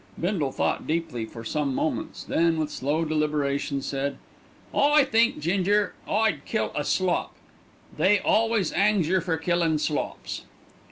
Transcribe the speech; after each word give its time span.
Bindle 0.19 0.51
thought 0.51 0.87
deeply 0.87 1.27
for 1.27 1.43
some 1.43 1.75
moments, 1.75 2.23
then 2.23 2.57
with 2.57 2.71
slow 2.71 3.05
deliberation 3.05 3.83
said: 3.83 4.17
"I 4.73 5.03
think, 5.03 5.37
Ginger, 5.37 5.93
I'd 6.09 6.43
kill 6.43 6.71
a 6.73 6.83
slop. 6.83 7.35
They 7.95 8.17
always 8.19 8.71
'angs 8.73 9.07
yer 9.07 9.21
for 9.21 9.37
killin' 9.37 9.77
slops." 9.77 10.41